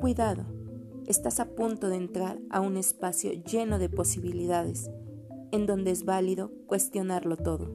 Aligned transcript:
cuidado, 0.00 0.46
estás 1.06 1.40
a 1.40 1.50
punto 1.54 1.90
de 1.90 1.96
entrar 1.96 2.38
a 2.48 2.62
un 2.62 2.78
espacio 2.78 3.32
lleno 3.32 3.78
de 3.78 3.90
posibilidades, 3.90 4.88
en 5.52 5.66
donde 5.66 5.90
es 5.90 6.06
válido 6.06 6.50
cuestionarlo 6.66 7.36
todo. 7.36 7.70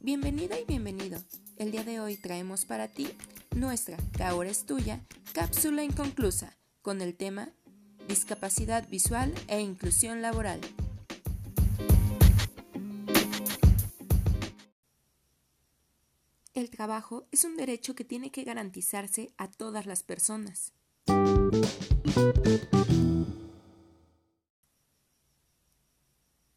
Bienvenida 0.00 0.60
y 0.60 0.64
bienvenido. 0.66 1.18
El 1.56 1.72
día 1.72 1.82
de 1.82 1.98
hoy 1.98 2.16
traemos 2.16 2.64
para 2.64 2.86
ti 2.86 3.08
nuestra, 3.56 3.96
que 4.16 4.22
ahora 4.22 4.50
es 4.50 4.64
tuya, 4.66 5.04
cápsula 5.32 5.82
inconclusa 5.82 6.56
con 6.80 7.00
el 7.00 7.16
tema 7.16 7.50
Discapacidad 8.08 8.88
visual 8.88 9.34
e 9.48 9.60
inclusión 9.60 10.22
laboral. 10.22 10.60
El 16.52 16.70
trabajo 16.70 17.26
es 17.32 17.44
un 17.44 17.56
derecho 17.56 17.94
que 17.94 18.04
tiene 18.04 18.30
que 18.30 18.44
garantizarse 18.44 19.32
a 19.38 19.50
todas 19.50 19.86
las 19.86 20.02
personas. 20.02 20.72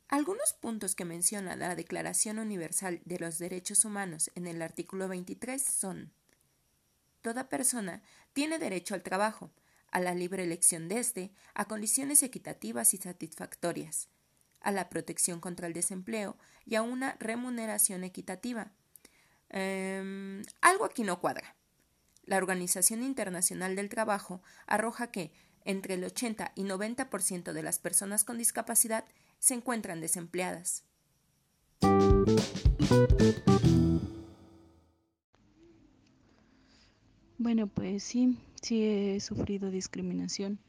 Algunos 0.09 0.53
puntos 0.53 0.95
que 0.95 1.05
menciona 1.05 1.55
la 1.55 1.75
Declaración 1.75 2.39
Universal 2.39 3.01
de 3.05 3.19
los 3.19 3.39
Derechos 3.39 3.85
Humanos 3.85 4.31
en 4.35 4.47
el 4.47 4.61
artículo 4.61 5.07
23 5.07 5.63
son 5.63 6.11
Toda 7.21 7.49
persona 7.49 8.01
tiene 8.33 8.57
derecho 8.57 8.93
al 8.93 9.03
trabajo, 9.03 9.51
a 9.91 9.99
la 9.99 10.13
libre 10.13 10.43
elección 10.43 10.87
de 10.87 10.99
éste, 10.99 11.31
a 11.53 11.65
condiciones 11.65 12.23
equitativas 12.23 12.93
y 12.93 12.97
satisfactorias, 12.97 14.09
a 14.61 14.71
la 14.71 14.89
protección 14.89 15.39
contra 15.39 15.67
el 15.67 15.73
desempleo 15.73 16.37
y 16.65 16.75
a 16.75 16.81
una 16.81 17.15
remuneración 17.19 18.03
equitativa. 18.03 18.71
Em, 19.49 20.43
algo 20.61 20.85
aquí 20.85 21.03
no 21.03 21.19
cuadra. 21.19 21.55
La 22.23 22.37
Organización 22.37 23.03
Internacional 23.03 23.75
del 23.75 23.89
Trabajo 23.89 24.41
arroja 24.65 25.11
que 25.11 25.31
entre 25.63 25.95
el 25.95 26.03
80 26.03 26.51
y 26.55 26.63
90% 26.63 27.53
de 27.53 27.63
las 27.63 27.79
personas 27.79 28.23
con 28.23 28.37
discapacidad 28.37 29.05
se 29.39 29.53
encuentran 29.53 30.01
desempleadas. 30.01 30.83
Bueno, 37.37 37.67
pues 37.67 38.03
sí, 38.03 38.37
sí 38.61 38.83
he 38.83 39.19
sufrido 39.19 39.69
discriminación. 39.71 40.59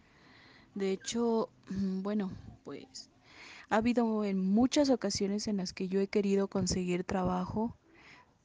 De 0.74 0.92
hecho, 0.92 1.48
mm, 1.70 2.02
bueno, 2.02 2.30
pues 2.64 3.10
ha 3.70 3.76
habido 3.76 4.24
en 4.24 4.40
muchas 4.40 4.90
ocasiones 4.90 5.48
en 5.48 5.58
las 5.58 5.72
que 5.72 5.88
yo 5.88 6.00
he 6.00 6.08
querido 6.08 6.48
conseguir 6.48 7.04
trabajo, 7.04 7.76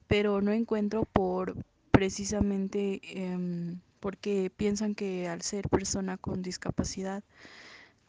pero 0.07 0.41
no 0.41 0.51
encuentro 0.51 1.05
por 1.05 1.55
precisamente 1.91 2.99
em, 3.03 3.79
porque 3.99 4.51
piensan 4.55 4.95
que 4.95 5.29
al 5.29 5.41
ser 5.41 5.69
persona 5.69 6.17
con 6.17 6.41
discapacidad 6.41 7.23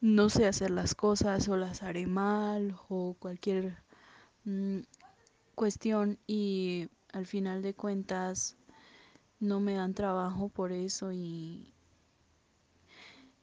no 0.00 0.28
sé 0.28 0.46
hacer 0.46 0.70
las 0.70 0.94
cosas 0.94 1.48
o 1.48 1.56
las 1.56 1.82
haré 1.82 2.06
mal 2.06 2.76
o 2.88 3.14
cualquier 3.18 3.76
mm, 4.44 4.80
cuestión 5.54 6.18
y 6.26 6.88
al 7.12 7.26
final 7.26 7.62
de 7.62 7.74
cuentas 7.74 8.56
no 9.44 9.60
me 9.60 9.74
dan 9.74 9.94
trabajo 9.94 10.48
por 10.48 10.72
eso 10.72 11.12
y 11.12 11.72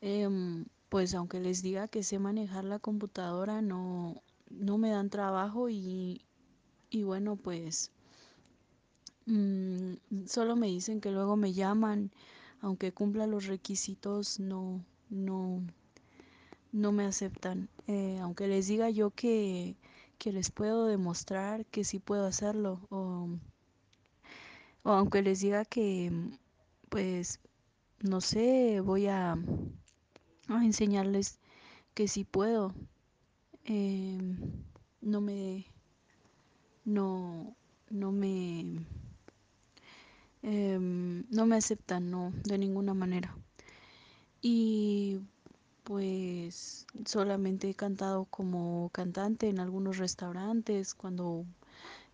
em, 0.02 0.66
pues 0.90 1.14
aunque 1.16 1.40
les 1.40 1.62
diga 1.62 1.88
que 1.88 2.04
sé 2.04 2.20
manejar 2.20 2.66
la 2.66 2.80
computadora 2.80 3.62
no, 3.62 4.22
no 4.50 4.78
me 4.78 4.90
dan 4.90 5.10
trabajo 5.10 5.70
y, 5.70 6.22
y 6.92 7.04
bueno 7.04 7.36
pues 7.38 7.92
mm, 9.26 9.94
solo 10.28 10.56
me 10.56 10.68
dicen 10.68 11.02
que 11.02 11.12
luego 11.12 11.36
me 11.36 11.54
llaman 11.54 12.12
aunque 12.62 12.92
cumpla 12.94 13.26
los 13.28 13.48
requisitos 13.48 14.40
no 14.40 14.84
no 15.10 15.64
no 16.72 16.92
me 16.92 17.06
aceptan. 17.06 17.70
Eh, 17.88 18.20
aunque 18.22 18.48
les 18.48 18.68
diga 18.68 18.90
yo 18.90 19.12
que, 19.12 19.76
que 20.18 20.32
les 20.32 20.52
puedo 20.52 20.86
demostrar 20.86 21.66
que 21.68 21.84
sí 21.84 22.00
puedo 22.00 22.26
hacerlo 22.26 22.80
o 22.90 23.28
o 24.84 24.92
aunque 24.92 25.22
les 25.22 25.42
diga 25.42 25.66
que, 25.66 26.12
pues, 26.90 27.40
no 28.02 28.22
sé, 28.22 28.82
voy 28.82 29.08
a, 29.08 29.38
enseñarles 30.50 31.40
que 31.94 32.08
sí 32.08 32.24
puedo, 32.24 32.74
em, 33.66 34.38
no 35.02 35.22
me, 35.22 35.66
no, 36.86 37.56
no 37.90 38.12
me, 38.12 38.62
em, 40.44 41.24
no 41.30 41.46
me 41.46 41.56
aceptan, 41.56 42.10
no, 42.12 42.32
de 42.44 42.58
ninguna 42.58 42.94
manera. 42.94 43.36
Y 44.42 45.20
pues 45.84 46.86
solamente 47.06 47.70
he 47.70 47.76
cantado 47.76 48.26
como 48.26 48.90
cantante 48.92 49.50
en 49.50 49.60
algunos 49.60 49.98
restaurantes 49.98 50.94
cuando 50.94 51.46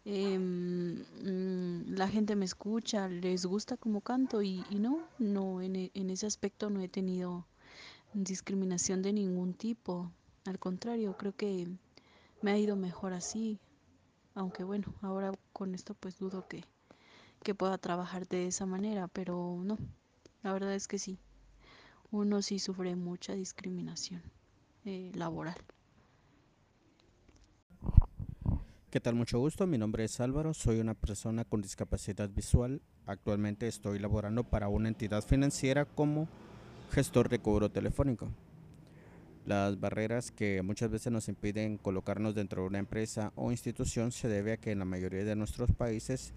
Mm, 0.09 1.95
la 1.97 2.07
gente 2.07 2.37
me 2.37 2.45
escucha, 2.45 3.09
les 3.09 3.45
gusta 3.45 3.75
como 3.75 3.99
canto 3.99 4.41
y, 4.41 4.63
no, 4.71 5.01
no, 5.19 5.61
en, 5.61 5.75
e, 5.75 5.91
en, 5.95 6.09
ese 6.09 6.25
aspecto 6.25 6.69
no 6.69 6.79
he 6.79 6.87
tenido 6.87 7.45
discriminación 8.13 9.01
de 9.01 9.11
ningún 9.11 9.53
tipo. 9.53 10.09
Al 10.45 10.59
contrario, 10.59 11.17
creo 11.17 11.35
que 11.35 11.67
me 12.41 12.51
ha 12.51 12.57
ido 12.57 12.77
mejor 12.77 13.11
así. 13.11 13.59
Aunque 14.33 14.63
bueno, 14.63 14.93
ahora 15.01 15.33
con 15.51 15.75
esto 15.75 15.93
pues 15.93 16.17
dudo 16.17 16.47
que, 16.47 16.63
que 17.43 17.53
pueda 17.53 17.77
trabajar 17.77 18.29
de 18.29 18.47
esa 18.47 18.65
manera, 18.65 19.09
pero 19.09 19.59
no, 19.61 19.77
la 20.41 20.53
verdad 20.53 20.73
es 20.73 20.87
que 20.87 20.99
sí. 20.99 21.19
Uno 22.11 22.41
sí 22.41 22.59
sufre 22.59 22.95
mucha 22.95 23.33
discriminación 23.33 24.21
eh, 24.85 25.11
laboral. 25.15 25.57
¿Qué 28.89 29.01
tal? 29.01 29.15
Mucho 29.15 29.37
gusto. 29.39 29.67
Mi 29.67 29.77
nombre 29.77 30.05
es 30.05 30.21
Álvaro. 30.21 30.53
Soy 30.53 30.79
una 30.79 30.93
persona 30.93 31.43
con 31.43 31.61
discapacidad 31.61 32.29
visual. 32.29 32.81
Actualmente 33.05 33.67
estoy 33.67 33.99
laborando 33.99 34.45
para 34.45 34.69
una 34.69 34.87
entidad 34.87 35.25
financiera 35.25 35.83
como 35.83 36.29
gestor 36.91 37.27
de 37.27 37.39
cobro 37.39 37.69
telefónico. 37.69 38.29
Las 39.45 39.77
barreras 39.77 40.31
que 40.31 40.61
muchas 40.61 40.89
veces 40.89 41.11
nos 41.11 41.27
impiden 41.27 41.77
colocarnos 41.77 42.33
dentro 42.33 42.61
de 42.61 42.69
una 42.69 42.79
empresa 42.79 43.33
o 43.35 43.51
institución 43.51 44.13
se 44.13 44.29
debe 44.29 44.53
a 44.53 44.57
que 44.57 44.71
en 44.71 44.79
la 44.79 44.85
mayoría 44.85 45.25
de 45.25 45.35
nuestros 45.35 45.69
países 45.73 46.33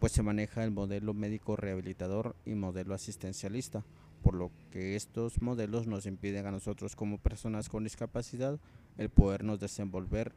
pues 0.00 0.10
se 0.10 0.24
maneja 0.24 0.64
el 0.64 0.72
modelo 0.72 1.14
médico 1.14 1.54
rehabilitador 1.54 2.34
y 2.44 2.56
modelo 2.56 2.96
asistencialista, 2.96 3.84
por 4.20 4.34
lo 4.34 4.50
que 4.72 4.96
estos 4.96 5.40
modelos 5.40 5.86
nos 5.86 6.06
impiden 6.06 6.46
a 6.46 6.50
nosotros 6.50 6.96
como 6.96 7.18
personas 7.18 7.68
con 7.68 7.84
discapacidad 7.84 8.58
el 8.98 9.10
podernos 9.10 9.60
desenvolver 9.60 10.32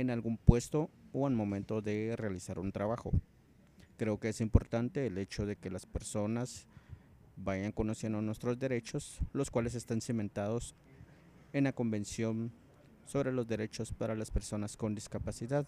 en 0.00 0.10
algún 0.10 0.38
puesto 0.38 0.90
o 1.12 1.26
al 1.26 1.34
momento 1.34 1.82
de 1.82 2.14
realizar 2.16 2.60
un 2.60 2.70
trabajo. 2.70 3.10
Creo 3.96 4.20
que 4.20 4.28
es 4.28 4.40
importante 4.40 5.06
el 5.06 5.18
hecho 5.18 5.44
de 5.44 5.56
que 5.56 5.70
las 5.70 5.86
personas 5.86 6.68
vayan 7.36 7.72
conociendo 7.72 8.22
nuestros 8.22 8.60
derechos, 8.60 9.20
los 9.32 9.50
cuales 9.50 9.74
están 9.74 10.00
cimentados 10.00 10.76
en 11.52 11.64
la 11.64 11.72
Convención 11.72 12.52
sobre 13.06 13.32
los 13.32 13.48
Derechos 13.48 13.92
para 13.92 14.14
las 14.14 14.30
Personas 14.30 14.76
con 14.76 14.94
Discapacidad, 14.94 15.66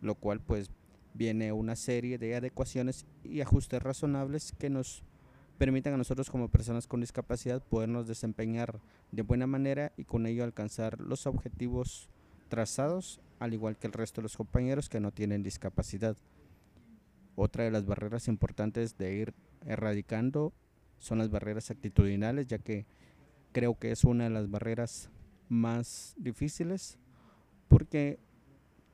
lo 0.00 0.14
cual 0.14 0.40
pues 0.40 0.70
viene 1.12 1.50
una 1.50 1.74
serie 1.74 2.18
de 2.18 2.36
adecuaciones 2.36 3.04
y 3.24 3.40
ajustes 3.40 3.82
razonables 3.82 4.52
que 4.52 4.70
nos 4.70 5.02
permitan 5.58 5.94
a 5.94 5.96
nosotros 5.96 6.30
como 6.30 6.48
personas 6.48 6.86
con 6.86 7.00
discapacidad 7.00 7.62
podernos 7.62 8.06
desempeñar 8.06 8.80
de 9.10 9.22
buena 9.22 9.46
manera 9.46 9.92
y 9.96 10.04
con 10.04 10.26
ello 10.26 10.44
alcanzar 10.44 11.00
los 11.00 11.26
objetivos 11.26 12.10
al 13.38 13.52
igual 13.52 13.76
que 13.76 13.86
el 13.86 13.92
resto 13.92 14.20
de 14.20 14.24
los 14.24 14.36
compañeros 14.36 14.88
que 14.88 15.00
no 15.00 15.12
tienen 15.12 15.42
discapacidad. 15.42 16.16
Otra 17.36 17.64
de 17.64 17.70
las 17.70 17.84
barreras 17.84 18.28
importantes 18.28 18.96
de 18.96 19.14
ir 19.14 19.34
erradicando 19.66 20.52
son 20.98 21.18
las 21.18 21.30
barreras 21.30 21.70
actitudinales, 21.70 22.46
ya 22.46 22.58
que 22.58 22.86
creo 23.52 23.78
que 23.78 23.90
es 23.90 24.04
una 24.04 24.24
de 24.24 24.30
las 24.30 24.50
barreras 24.50 25.10
más 25.48 26.14
difíciles, 26.16 26.98
porque 27.68 28.18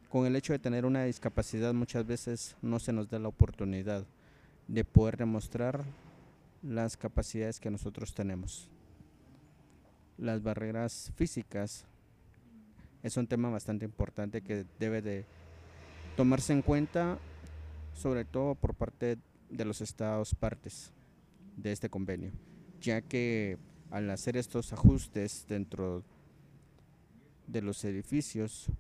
con 0.09 0.27
el 0.27 0.37
hecho 0.37 0.53
de 0.53 0.59
tener 0.59 0.85
una 0.87 1.05
discapacidad 1.05 1.73
muchas 1.73 2.07
veces 2.07 2.57
no 2.63 2.79
se 2.79 2.93
nos 2.93 3.09
da 3.09 3.19
la 3.19 3.29
oportunidad 3.29 4.07
de 4.69 4.85
poder 4.85 5.17
demostrar 5.17 5.85
las 6.63 6.97
capacidades 6.97 7.61
que 7.61 7.71
nosotros 7.71 8.15
tenemos. 8.15 8.69
Las 10.19 10.43
barreras 10.43 11.13
físicas 11.15 11.87
es 13.03 13.17
un 13.17 13.27
tema 13.27 13.49
bastante 13.49 13.85
importante 13.85 14.43
que 14.43 14.67
debe 14.79 15.03
de 15.03 15.25
tomarse 16.17 16.53
en 16.53 16.63
cuenta, 16.63 17.19
sobre 17.95 18.25
todo 18.25 18.55
por 18.55 18.75
parte 18.75 19.19
de 19.49 19.65
los 19.65 19.81
estados 19.81 20.35
partes 20.35 20.93
de 21.57 21.73
este 21.73 21.89
convenio, 21.89 22.33
ya 22.81 23.03
que 23.03 23.59
al 23.91 24.11
hacer 24.11 24.37
estos 24.37 24.73
ajustes 24.73 25.47
dentro 25.49 26.05
de 27.47 27.63
los 27.63 27.85
edificios, 27.85 28.71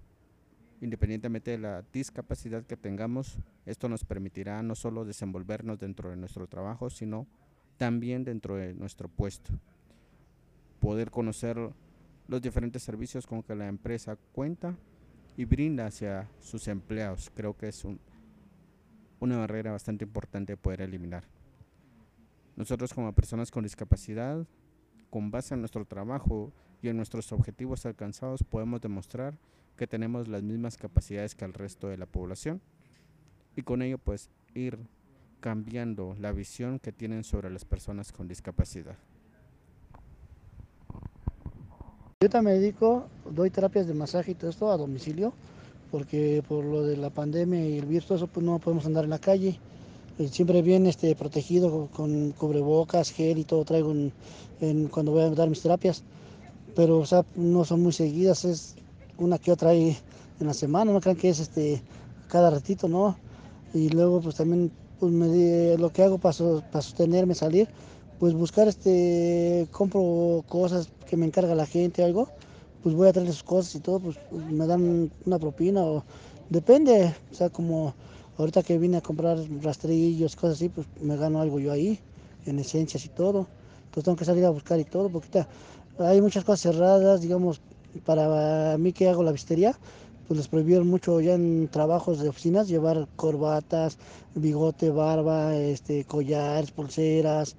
independientemente 0.80 1.52
de 1.52 1.58
la 1.58 1.84
discapacidad 1.92 2.64
que 2.64 2.76
tengamos, 2.76 3.38
esto 3.66 3.88
nos 3.88 4.04
permitirá 4.04 4.62
no 4.62 4.74
solo 4.74 5.04
desenvolvernos 5.04 5.78
dentro 5.78 6.10
de 6.10 6.16
nuestro 6.16 6.46
trabajo, 6.46 6.90
sino 6.90 7.26
también 7.76 8.24
dentro 8.24 8.56
de 8.56 8.74
nuestro 8.74 9.08
puesto. 9.08 9.52
Poder 10.78 11.10
conocer 11.10 11.72
los 12.30 12.40
diferentes 12.40 12.84
servicios 12.84 13.26
con 13.26 13.42
que 13.42 13.56
la 13.56 13.66
empresa 13.66 14.16
cuenta 14.32 14.76
y 15.36 15.44
brinda 15.44 15.86
hacia 15.86 16.28
sus 16.38 16.68
empleados. 16.68 17.28
Creo 17.34 17.56
que 17.56 17.66
es 17.66 17.84
una 19.18 19.38
barrera 19.38 19.72
bastante 19.72 20.04
importante 20.04 20.52
de 20.52 20.56
poder 20.56 20.82
eliminar. 20.82 21.24
Nosotros 22.54 22.94
como 22.94 23.12
personas 23.12 23.50
con 23.50 23.64
discapacidad, 23.64 24.46
con 25.10 25.32
base 25.32 25.54
en 25.54 25.60
nuestro 25.60 25.84
trabajo 25.84 26.52
y 26.80 26.88
en 26.88 26.96
nuestros 26.96 27.32
objetivos 27.32 27.84
alcanzados, 27.84 28.44
podemos 28.44 28.80
demostrar 28.80 29.36
que 29.76 29.88
tenemos 29.88 30.28
las 30.28 30.44
mismas 30.44 30.76
capacidades 30.76 31.34
que 31.34 31.44
el 31.44 31.52
resto 31.52 31.88
de 31.88 31.96
la 31.96 32.06
población 32.06 32.60
y 33.56 33.62
con 33.62 33.82
ello 33.82 33.98
pues 33.98 34.30
ir 34.54 34.78
cambiando 35.40 36.14
la 36.20 36.30
visión 36.30 36.78
que 36.78 36.92
tienen 36.92 37.24
sobre 37.24 37.50
las 37.50 37.64
personas 37.64 38.12
con 38.12 38.28
discapacidad. 38.28 38.96
Yo 42.22 42.28
también 42.28 42.56
me 42.56 42.60
dedico, 42.60 43.04
doy 43.34 43.48
terapias 43.48 43.86
de 43.86 43.94
masaje 43.94 44.32
y 44.32 44.34
todo 44.34 44.50
esto 44.50 44.70
a 44.70 44.76
domicilio, 44.76 45.32
porque 45.90 46.44
por 46.46 46.62
lo 46.66 46.84
de 46.84 46.98
la 46.98 47.08
pandemia 47.08 47.66
y 47.66 47.78
el 47.78 47.86
virus, 47.86 48.10
eso, 48.10 48.26
pues 48.26 48.44
no 48.44 48.58
podemos 48.58 48.84
andar 48.84 49.04
en 49.04 49.10
la 49.10 49.18
calle. 49.18 49.58
Eh, 50.18 50.28
siempre 50.28 50.60
bien 50.60 50.84
este, 50.84 51.14
protegido 51.14 51.88
con 51.96 52.32
cubrebocas, 52.32 53.10
gel 53.10 53.38
y 53.38 53.44
todo 53.44 53.64
traigo 53.64 53.94
en, 54.60 54.88
cuando 54.88 55.12
voy 55.12 55.22
a 55.22 55.30
dar 55.30 55.48
mis 55.48 55.62
terapias. 55.62 56.02
Pero 56.76 56.98
o 56.98 57.06
sea, 57.06 57.24
no 57.36 57.64
son 57.64 57.80
muy 57.80 57.92
seguidas, 57.92 58.44
es 58.44 58.74
una 59.16 59.38
que 59.38 59.50
otra 59.50 59.70
ahí 59.70 59.96
en 60.40 60.46
la 60.46 60.52
semana, 60.52 60.92
no 60.92 61.00
crean 61.00 61.16
que 61.16 61.30
es 61.30 61.40
este 61.40 61.82
cada 62.28 62.50
ratito, 62.50 62.86
¿no? 62.86 63.16
Y 63.72 63.88
luego 63.88 64.20
pues 64.20 64.34
también 64.34 64.70
pues, 64.98 65.10
me, 65.10 65.78
lo 65.78 65.90
que 65.90 66.02
hago 66.02 66.18
para, 66.18 66.36
para 66.70 66.82
sostenerme, 66.82 67.34
salir, 67.34 67.66
pues 68.20 68.34
buscar 68.34 68.68
este, 68.68 69.66
compro 69.72 70.44
cosas 70.46 70.90
que 71.08 71.16
me 71.16 71.24
encarga 71.24 71.54
la 71.54 71.64
gente 71.64 72.04
algo, 72.04 72.28
pues 72.82 72.94
voy 72.94 73.08
a 73.08 73.12
traerle 73.12 73.32
sus 73.32 73.42
cosas 73.42 73.74
y 73.74 73.80
todo, 73.80 73.98
pues 73.98 74.18
me 74.30 74.66
dan 74.66 75.10
una 75.24 75.38
propina 75.38 75.82
o 75.82 76.04
depende, 76.50 77.14
o 77.32 77.34
sea, 77.34 77.48
como 77.48 77.94
ahorita 78.36 78.62
que 78.62 78.76
vine 78.76 78.98
a 78.98 79.00
comprar 79.00 79.38
rastrillos, 79.62 80.36
cosas 80.36 80.56
así, 80.56 80.68
pues 80.68 80.86
me 81.00 81.16
gano 81.16 81.40
algo 81.40 81.60
yo 81.60 81.72
ahí, 81.72 81.98
en 82.44 82.58
esencias 82.58 83.06
y 83.06 83.08
todo. 83.08 83.46
Entonces 83.86 84.04
tengo 84.04 84.16
que 84.18 84.26
salir 84.26 84.44
a 84.44 84.50
buscar 84.50 84.78
y 84.78 84.84
todo, 84.84 85.08
porque 85.08 85.46
hay 85.98 86.20
muchas 86.20 86.44
cosas 86.44 86.60
cerradas, 86.60 87.22
digamos, 87.22 87.62
para 88.04 88.76
mí 88.76 88.92
que 88.92 89.08
hago 89.08 89.22
la 89.22 89.32
vistería, 89.32 89.74
pues 90.28 90.36
les 90.36 90.48
prohibieron 90.48 90.86
mucho 90.88 91.22
ya 91.22 91.32
en 91.32 91.68
trabajos 91.68 92.20
de 92.20 92.28
oficinas 92.28 92.68
llevar 92.68 93.08
corbatas, 93.16 93.96
bigote, 94.34 94.90
barba, 94.90 95.56
este, 95.56 96.04
collares, 96.04 96.70
pulseras, 96.70 97.56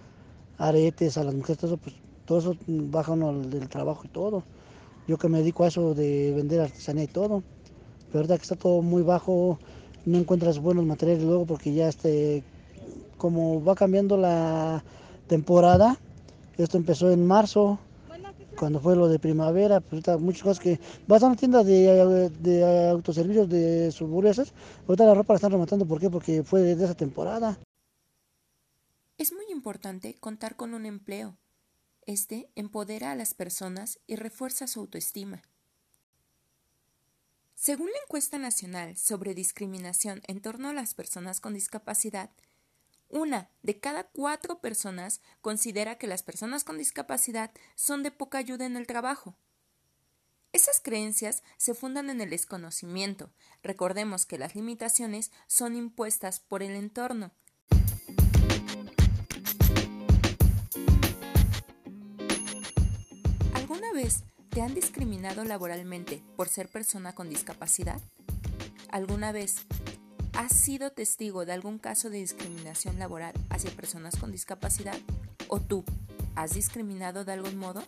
aretes 0.57 1.18
a 1.18 1.24
las 1.24 1.33
mujeres, 1.33 1.57
todo 2.25 2.39
eso, 2.39 2.56
pues 2.56 2.92
baja 2.92 3.13
uno 3.13 3.42
del 3.42 3.68
trabajo 3.69 4.03
y 4.06 4.09
todo. 4.09 4.44
Yo 5.07 5.18
que 5.18 5.27
me 5.27 5.39
dedico 5.39 5.63
a 5.63 5.68
eso 5.68 5.94
de 5.94 6.33
vender 6.36 6.62
artesanía 6.62 7.03
y 7.03 7.07
todo. 7.07 7.44
Pero 8.12 8.24
verdad 8.24 8.38
que 8.38 8.44
está 8.44 8.56
todo 8.56 8.81
muy 8.81 9.03
bajo, 9.03 9.57
no 10.06 10.18
encuentras 10.18 10.59
buenos 10.59 10.86
materiales 10.86 11.24
luego 11.24 11.45
porque 11.45 11.74
ya 11.74 11.88
este, 11.88 12.44
como 13.18 13.63
va 13.63 13.75
cambiando 13.75 14.18
la 14.18 14.83
temporada, 15.27 15.98
esto 16.57 16.77
empezó 16.77 17.09
en 17.09 17.25
marzo, 17.25 17.80
cuando 18.57 18.80
fue 18.80 18.95
lo 18.95 19.07
de 19.07 19.18
primavera, 19.18 19.80
pues 19.80 20.03
muchas 20.19 20.44
cosas 20.44 20.59
que 20.59 20.80
vas 21.07 21.24
a 21.24 21.27
una 21.27 21.36
tienda 21.36 21.63
de, 21.63 22.30
de 22.30 22.89
autoservicios 22.89 23.48
de 23.50 23.92
suburbios, 23.92 24.53
ahorita 24.88 25.06
la 25.06 25.13
ropa 25.13 25.33
la 25.33 25.38
están 25.38 25.51
rematando, 25.51 25.86
¿por 25.86 26.00
qué? 26.00 26.09
Porque 26.09 26.44
fue 26.44 26.62
de 26.62 26.83
esa 26.83 26.94
temporada. 26.94 27.57
Es 29.21 29.33
muy 29.33 29.45
importante 29.51 30.15
contar 30.15 30.56
con 30.56 30.73
un 30.73 30.88
empleo. 30.88 31.38
Este 32.07 32.50
empodera 32.56 33.12
a 33.12 33.15
las 33.15 33.35
personas 33.35 34.00
y 34.07 34.15
refuerza 34.15 34.65
su 34.65 34.79
autoestima. 34.79 35.44
Según 37.53 37.91
la 37.91 38.00
encuesta 38.03 38.39
nacional 38.39 38.97
sobre 38.97 39.35
discriminación 39.35 40.23
en 40.25 40.41
torno 40.41 40.69
a 40.69 40.73
las 40.73 40.95
personas 40.95 41.39
con 41.39 41.53
discapacidad, 41.53 42.31
una 43.09 43.51
de 43.62 43.79
cada 43.79 44.06
cuatro 44.06 44.59
personas 44.59 45.21
considera 45.41 46.00
que 46.00 46.07
las 46.07 46.24
personas 46.24 46.63
con 46.63 46.79
discapacidad 46.79 47.51
son 47.75 48.01
de 48.01 48.09
poca 48.09 48.39
ayuda 48.39 48.65
en 48.65 48.75
el 48.75 48.88
trabajo. 48.88 49.35
Esas 50.51 50.79
creencias 50.79 51.44
se 51.57 51.75
fundan 51.75 52.09
en 52.09 52.21
el 52.21 52.31
desconocimiento. 52.31 53.29
Recordemos 53.62 54.25
que 54.25 54.39
las 54.39 54.56
limitaciones 54.56 55.31
son 55.45 55.75
impuestas 55.75 56.39
por 56.39 56.63
el 56.63 56.71
entorno, 56.71 57.31
te 64.51 64.62
han 64.62 64.74
discriminado 64.74 65.45
laboralmente 65.45 66.21
por 66.36 66.50
ser 66.50 66.68
persona 66.68 67.15
con 67.15 67.30
discapacidad? 67.30 68.01
¿Alguna 68.89 69.31
vez 69.31 69.65
has 70.33 70.51
sido 70.53 70.92
testigo 70.92 71.45
de 71.45 71.53
algún 71.53 71.80
caso 71.80 72.09
de 72.09 72.18
discriminación 72.18 73.00
laboral 73.00 73.33
hacia 73.50 73.71
personas 73.71 74.18
con 74.18 74.31
discapacidad? 74.31 75.00
¿O 75.48 75.62
tú 75.62 75.86
has 76.36 76.53
discriminado 76.53 77.24
de 77.24 77.31
algún 77.31 77.56
modo? 77.57 77.81